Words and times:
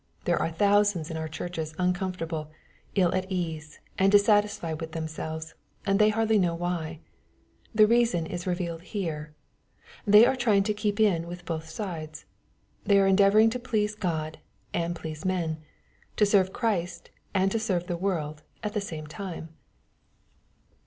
There 0.23 0.41
are 0.41 0.49
thousands 0.49 1.11
in 1.11 1.17
our 1.17 1.27
churches 1.27 1.75
uncomfortable, 1.77 2.49
ill 2.95 3.13
at 3.13 3.31
ease, 3.31 3.79
and 3.99 4.11
dissatisfied 4.11 4.81
with 4.81 4.93
themselves, 4.93 5.53
and 5.85 5.99
they 5.99 6.09
hardly 6.09 6.39
know 6.39 6.55
why. 6.55 7.01
The 7.75 7.85
reason 7.85 8.25
is 8.25 8.47
revealed 8.47 8.81
here. 8.81 9.35
They 10.07 10.25
are 10.25 10.35
trying 10.35 10.63
to 10.63 10.73
keep 10.73 10.99
in 10.99 11.27
with 11.27 11.45
both 11.45 11.69
sides. 11.69 12.25
They 12.83 12.99
are 12.99 13.05
endeavoring 13.05 13.51
to 13.51 13.59
please 13.59 13.93
God 13.93 14.39
and 14.73 14.95
please 14.95 15.23
man, 15.23 15.59
to 16.15 16.25
serve 16.25 16.51
Christ 16.51 17.11
and 17.35 17.53
serve 17.61 17.85
the 17.85 17.95
world 17.95 18.41
at 18.63 18.73
the 18.73 18.81
same 18.81 19.05
time. 19.05 19.49